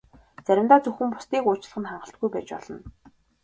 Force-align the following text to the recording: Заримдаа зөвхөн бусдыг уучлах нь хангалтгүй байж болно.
Заримдаа 0.45 0.79
зөвхөн 0.83 1.09
бусдыг 1.13 1.43
уучлах 1.45 1.77
нь 1.81 1.87
хангалтгүй 1.89 2.29
байж 2.33 2.49
болно. 2.55 2.79